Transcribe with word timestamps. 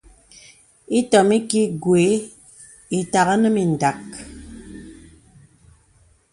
Itɔ̀m 0.99 1.29
iki 1.37 1.61
gwe 1.81 2.01
ìtàghà 2.99 3.33
nə 3.41 3.47
mìndàk. 3.55 3.97